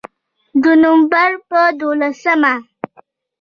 [0.61, 2.53] د نومبر په دولسمه